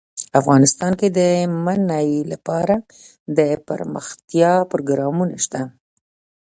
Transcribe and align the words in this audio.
افغانستان 0.39 0.91
کې 0.99 1.07
د 1.17 1.19
منی 1.65 2.09
لپاره 2.31 2.75
دپرمختیا 3.37 4.53
پروګرامونه 4.71 5.35
شته. 5.43 5.61